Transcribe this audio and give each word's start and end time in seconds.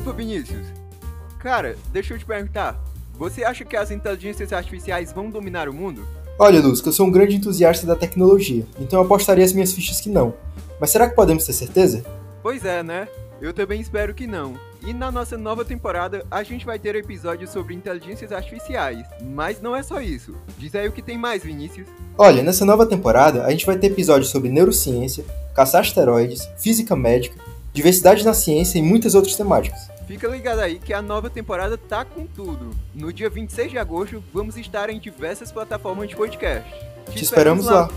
Vinícius. 0.00 0.66
Cara, 1.38 1.76
deixa 1.92 2.14
eu 2.14 2.18
te 2.18 2.24
perguntar. 2.24 2.82
Você 3.14 3.44
acha 3.44 3.64
que 3.64 3.76
as 3.76 3.90
inteligências 3.90 4.52
artificiais 4.52 5.12
vão 5.12 5.30
dominar 5.30 5.68
o 5.68 5.74
mundo? 5.74 6.06
Olha, 6.38 6.60
Luz, 6.60 6.80
que 6.80 6.88
eu 6.88 6.92
sou 6.92 7.06
um 7.06 7.10
grande 7.10 7.34
entusiasta 7.34 7.84
da 7.84 7.96
tecnologia, 7.96 8.64
então 8.78 9.00
eu 9.00 9.04
apostaria 9.04 9.44
as 9.44 9.52
minhas 9.52 9.72
fichas 9.72 10.00
que 10.00 10.08
não. 10.08 10.34
Mas 10.80 10.90
será 10.90 11.08
que 11.08 11.16
podemos 11.16 11.44
ter 11.44 11.52
certeza? 11.52 12.04
Pois 12.42 12.64
é, 12.64 12.82
né? 12.82 13.08
Eu 13.40 13.52
também 13.52 13.80
espero 13.80 14.14
que 14.14 14.26
não. 14.26 14.58
E 14.86 14.92
na 14.92 15.10
nossa 15.10 15.36
nova 15.36 15.64
temporada, 15.64 16.24
a 16.30 16.42
gente 16.42 16.64
vai 16.64 16.78
ter 16.78 16.94
episódios 16.94 17.50
sobre 17.50 17.74
inteligências 17.74 18.32
artificiais. 18.32 19.04
Mas 19.22 19.60
não 19.60 19.74
é 19.74 19.82
só 19.82 20.00
isso. 20.00 20.34
Diz 20.56 20.74
aí 20.74 20.88
o 20.88 20.92
que 20.92 21.02
tem 21.02 21.18
mais, 21.18 21.42
Vinícius. 21.42 21.88
Olha, 22.16 22.42
nessa 22.42 22.64
nova 22.64 22.86
temporada, 22.86 23.44
a 23.44 23.50
gente 23.50 23.66
vai 23.66 23.76
ter 23.76 23.88
episódios 23.88 24.30
sobre 24.30 24.48
neurociência, 24.48 25.24
caçar 25.54 25.80
asteroides, 25.80 26.48
física 26.56 26.94
médica, 26.96 27.36
diversidade 27.78 28.24
na 28.24 28.34
ciência 28.34 28.76
e 28.78 28.82
muitas 28.82 29.14
outras 29.14 29.36
temáticas. 29.36 29.88
Fica 30.06 30.26
ligado 30.26 30.58
aí 30.60 30.80
que 30.80 30.92
a 30.92 31.00
nova 31.00 31.30
temporada 31.30 31.78
tá 31.78 32.04
com 32.04 32.26
tudo. 32.26 32.70
No 32.92 33.12
dia 33.12 33.30
26 33.30 33.70
de 33.70 33.78
agosto, 33.78 34.22
vamos 34.34 34.56
estar 34.56 34.90
em 34.90 34.98
diversas 34.98 35.52
plataformas 35.52 36.08
de 36.08 36.16
podcast. 36.16 36.68
Te, 37.06 37.16
Te 37.18 37.24
esperamos 37.24 37.66
lá. 37.66 37.82
lá. 37.82 37.90